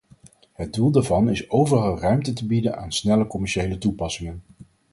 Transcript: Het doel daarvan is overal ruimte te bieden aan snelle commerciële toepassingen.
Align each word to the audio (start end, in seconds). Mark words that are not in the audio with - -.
Het 0.53 0.73
doel 0.73 0.91
daarvan 0.91 1.29
is 1.29 1.49
overal 1.49 1.99
ruimte 1.99 2.33
te 2.33 2.45
bieden 2.45 2.77
aan 2.77 2.91
snelle 2.91 3.27
commerciële 3.27 3.77
toepassingen. 3.77 4.41